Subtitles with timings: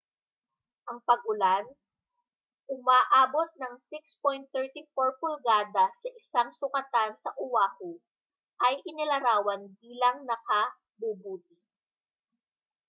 [0.89, 1.65] ang pag-ulan
[2.75, 3.73] umaabot ng
[4.49, 4.89] 6.34
[5.21, 7.91] pulgada sa isang sukatan sa oahu
[8.67, 11.57] ay inilarawan bilang nakabubuti